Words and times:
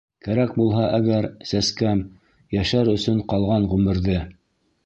Кәрәк 0.27 0.53
булһа, 0.61 0.85
әгәр, 0.99 1.27
сәскәм, 1.51 2.01
Йәшәр 2.57 2.93
өсөн 2.97 3.23
ҡалған 3.35 3.73
ғүмерҙе. 3.75 4.21